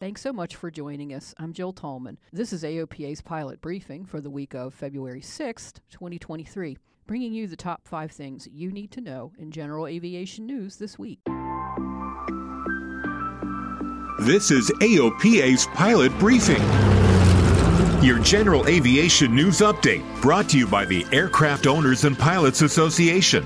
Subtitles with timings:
[0.00, 1.34] Thanks so much for joining us.
[1.36, 2.16] I'm Jill Tallman.
[2.32, 7.54] This is AOPA's pilot briefing for the week of February 6th, 2023, bringing you the
[7.54, 11.20] top five things you need to know in general aviation news this week.
[14.20, 16.62] This is AOPA's pilot briefing.
[18.02, 23.44] Your general aviation news update brought to you by the Aircraft Owners and Pilots Association.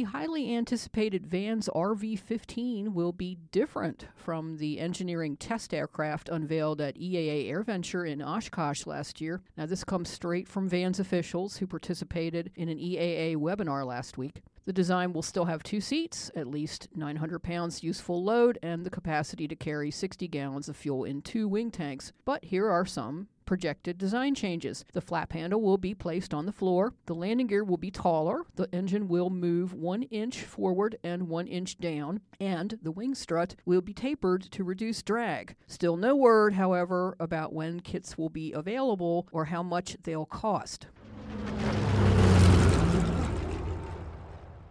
[0.00, 6.80] The highly anticipated VANS RV 15 will be different from the engineering test aircraft unveiled
[6.80, 9.42] at EAA AirVenture in Oshkosh last year.
[9.58, 14.40] Now, this comes straight from VANS officials who participated in an EAA webinar last week.
[14.64, 18.90] The design will still have two seats, at least 900 pounds useful load, and the
[18.90, 22.14] capacity to carry 60 gallons of fuel in two wing tanks.
[22.24, 24.84] But here are some projected design changes.
[24.92, 26.94] The flap handle will be placed on the floor.
[27.06, 28.44] The landing gear will be taller.
[28.54, 32.20] The engine will move one inch forward and one inch down.
[32.38, 35.56] And the wing strut will be tapered to reduce drag.
[35.66, 40.86] Still no word, however, about when kits will be available or how much they'll cost.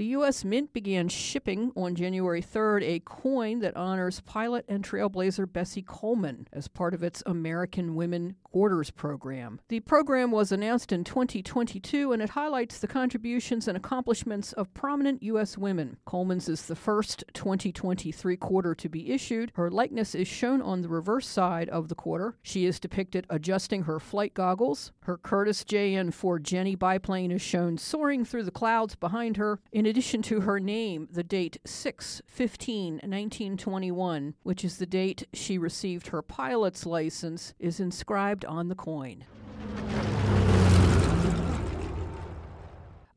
[0.00, 0.46] The U.S.
[0.46, 6.48] Mint began shipping on January 3rd a coin that honors pilot and trailblazer Bessie Coleman
[6.54, 9.60] as part of its American Women Quarters program.
[9.68, 15.22] The program was announced in 2022 and it highlights the contributions and accomplishments of prominent
[15.22, 15.58] U.S.
[15.58, 15.98] women.
[16.06, 19.52] Coleman's is the first 2023 quarter to be issued.
[19.54, 22.38] Her likeness is shown on the reverse side of the quarter.
[22.42, 24.92] She is depicted adjusting her flight goggles.
[25.02, 29.60] Her Curtiss JN 4 Jenny biplane is shown soaring through the clouds behind her.
[29.70, 35.58] In addition to her name, the date 6 15 1921, which is the date she
[35.58, 39.24] received her pilot's license, is inscribed on the coin.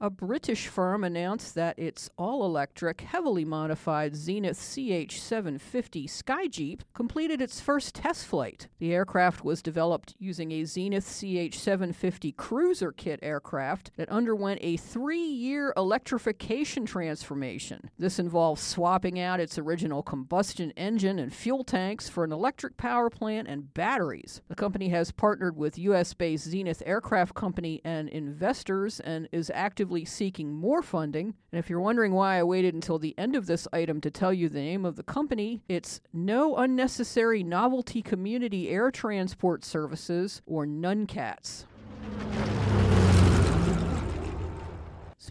[0.04, 7.40] A British firm announced that its all electric, heavily modified Zenith CH 750 Skyjeep completed
[7.40, 8.68] its first test flight.
[8.80, 14.76] The aircraft was developed using a Zenith CH 750 Cruzer kit aircraft that underwent a
[14.76, 17.90] three year electrification transformation.
[17.98, 23.10] This involves swapping out its original combustion engine and fuel tanks for an electric power
[23.10, 24.42] plant and batteries.
[24.50, 29.93] The company has partnered with US based Zenith Aircraft Company and investors and is actively
[29.94, 31.36] actively seeking more funding.
[31.52, 34.34] And if you're wondering why I waited until the end of this item to tell
[34.34, 40.66] you the name of the company, it's No Unnecessary Novelty Community Air Transport Services, or
[40.66, 41.66] NUNCATS.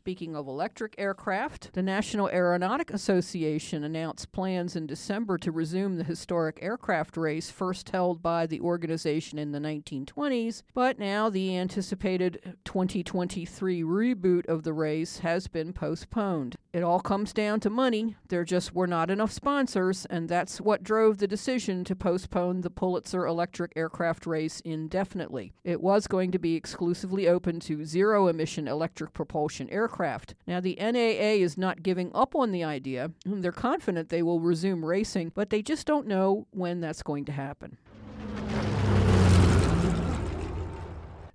[0.03, 6.03] Speaking of electric aircraft, the National Aeronautic Association announced plans in December to resume the
[6.03, 12.57] historic aircraft race first held by the organization in the 1920s, but now the anticipated
[12.65, 16.57] 2023 reboot of the race has been postponed.
[16.73, 18.17] It all comes down to money.
[18.29, 22.71] There just were not enough sponsors, and that's what drove the decision to postpone the
[22.71, 25.53] Pulitzer electric aircraft race indefinitely.
[25.65, 30.35] It was going to be exclusively open to zero emission electric propulsion aircraft.
[30.47, 33.11] Now, the NAA is not giving up on the idea.
[33.27, 37.33] They're confident they will resume racing, but they just don't know when that's going to
[37.33, 37.77] happen.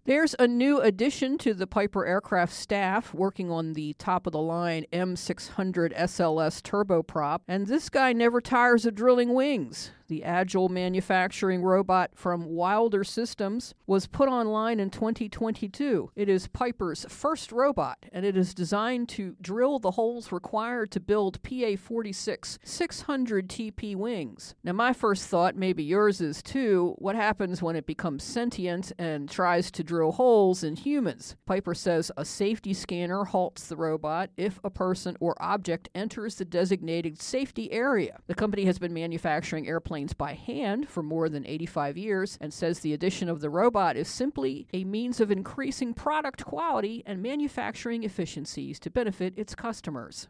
[0.08, 4.40] There's a new addition to the Piper aircraft staff working on the top of the
[4.40, 11.62] line M600 SLS turboprop, and this guy never tires of drilling wings the agile manufacturing
[11.62, 16.12] robot from Wilder Systems, was put online in 2022.
[16.16, 21.00] It is Piper's first robot, and it is designed to drill the holes required to
[21.00, 24.56] build PA 46 600 TP wings.
[24.64, 29.30] Now, my first thought, maybe yours is too, what happens when it becomes sentient and
[29.30, 31.36] tries to drill holes in humans?
[31.46, 36.46] Piper says a safety scanner halts the robot if a person or object enters the
[36.46, 38.20] designated safety area.
[38.28, 42.54] The company has been manufacturing airplanes airplanes by hand for more than 85 years and
[42.54, 47.20] says the addition of the robot is simply a means of increasing product quality and
[47.20, 50.28] manufacturing efficiencies to benefit its customers.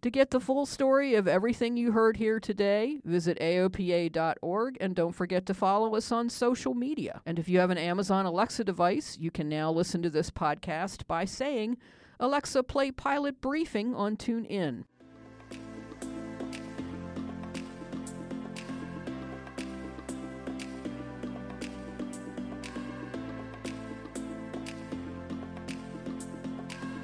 [0.00, 5.12] To get the full story of everything you heard here today, visit AOPA.org and don't
[5.12, 7.20] forget to follow us on social media.
[7.26, 11.06] And if you have an Amazon Alexa device, you can now listen to this podcast
[11.06, 11.76] by saying,
[12.18, 14.84] Alexa, play Pilot Briefing on TuneIn.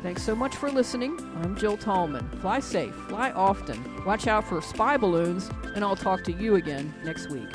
[0.02, 1.16] Thanks so much for listening.
[1.42, 2.28] I'm Jill Tallman.
[2.40, 6.92] Fly safe, fly often, watch out for spy balloons, and I'll talk to you again
[7.04, 7.48] next week.